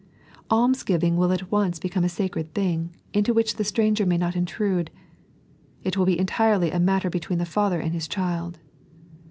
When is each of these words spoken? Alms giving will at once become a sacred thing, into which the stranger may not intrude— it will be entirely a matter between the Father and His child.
Alms 0.49 0.81
giving 0.81 1.15
will 1.15 1.31
at 1.31 1.51
once 1.51 1.77
become 1.77 2.03
a 2.03 2.09
sacred 2.09 2.55
thing, 2.55 2.89
into 3.13 3.35
which 3.35 3.57
the 3.57 3.63
stranger 3.63 4.03
may 4.03 4.17
not 4.17 4.35
intrude— 4.35 4.89
it 5.83 5.95
will 5.95 6.07
be 6.07 6.17
entirely 6.19 6.71
a 6.71 6.79
matter 6.79 7.11
between 7.11 7.37
the 7.37 7.45
Father 7.45 7.79
and 7.79 7.93
His 7.93 8.07
child. 8.07 8.57